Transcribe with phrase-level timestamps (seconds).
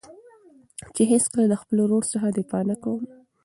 [0.95, 3.01] چې هېڅکله له خپل ورور څخه دفاع نه کوم.